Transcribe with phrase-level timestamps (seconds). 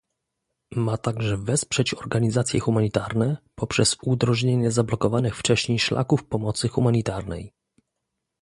[0.75, 7.53] Ma także wesprzeć organizacje humanitarne poprzez udrożnienie zablokowanych wcześniej szlaków pomocy humanitarnej